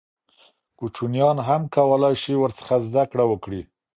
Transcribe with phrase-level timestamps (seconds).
[0.77, 3.61] کوچنیان هم کولای سي ورڅخه زده کړه وکړي.